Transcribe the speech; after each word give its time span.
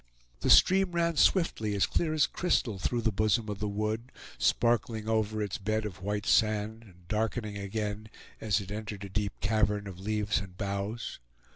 The 0.39 0.49
stream 0.49 0.93
ran 0.93 1.15
swiftly, 1.17 1.75
as 1.75 1.85
clear 1.85 2.11
as 2.11 2.25
crystal, 2.25 2.79
through 2.79 3.03
the 3.03 3.11
bosom 3.11 3.49
of 3.49 3.59
the 3.59 3.67
wood, 3.67 4.11
sparkling 4.39 5.07
over 5.07 5.43
its 5.43 5.59
bed 5.59 5.85
of 5.85 6.01
white 6.01 6.25
sand 6.25 6.81
and 6.81 7.07
darkening 7.07 7.55
again 7.59 8.09
as 8.39 8.59
it 8.59 8.71
entered 8.71 9.03
a 9.05 9.09
deep 9.09 9.39
cavern 9.41 9.85
of 9.85 9.99
leaves 9.99 10.39
and 10.39 10.57
boughs. 10.57 11.19